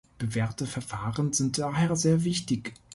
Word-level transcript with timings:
Bewährte 0.17 0.65
Verfahren 0.65 1.31
sind 1.31 1.59
daher 1.59 1.95
sehr 1.95 2.23
wichtig. 2.23 2.73